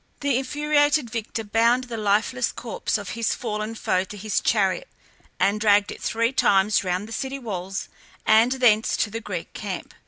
The 0.21 0.39
infuriated 0.39 1.11
victor 1.11 1.43
bound 1.43 1.83
the 1.83 1.95
lifeless 1.95 2.51
corse 2.51 2.97
of 2.97 3.09
his 3.09 3.35
fallen 3.35 3.75
foe 3.75 4.03
to 4.05 4.17
his 4.17 4.39
chariot, 4.39 4.87
and 5.39 5.61
dragged 5.61 5.91
it 5.91 6.01
three 6.01 6.33
times 6.33 6.83
round 6.83 7.07
the 7.07 7.11
city 7.13 7.37
walls 7.37 7.87
and 8.25 8.53
thence 8.53 8.97
to 8.97 9.11
the 9.11 9.21
Greek 9.21 9.53
camp. 9.53 9.93